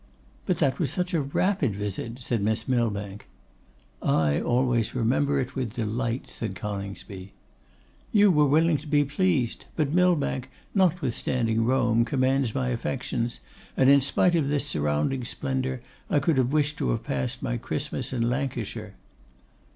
'But 0.47 0.57
that 0.57 0.79
was 0.79 0.89
such 0.89 1.13
a 1.13 1.21
rapid 1.21 1.75
visit,' 1.75 2.17
said 2.21 2.41
Miss 2.41 2.67
Millbank. 2.67 3.27
'I 4.01 4.41
always 4.41 4.95
remember 4.95 5.39
it 5.39 5.53
with 5.53 5.75
delight,' 5.75 6.31
said 6.31 6.55
Coningsby. 6.55 7.33
'You 8.11 8.31
were 8.31 8.47
willing 8.47 8.77
to 8.77 8.87
be 8.87 9.03
pleased; 9.05 9.65
but 9.75 9.93
Millbank, 9.93 10.49
notwithstanding 10.73 11.65
Rome, 11.65 12.03
commands 12.03 12.55
my 12.55 12.69
affections, 12.69 13.41
and 13.77 13.91
in 13.91 14.01
spite 14.01 14.33
of 14.33 14.47
this 14.49 14.65
surrounding 14.65 15.23
splendour, 15.23 15.81
I 16.09 16.17
could 16.17 16.37
have 16.39 16.51
wished 16.51 16.79
to 16.79 16.89
have 16.89 17.03
passed 17.03 17.43
my 17.43 17.57
Christmas 17.57 18.11
in 18.11 18.27
Lancashire. 18.27 18.95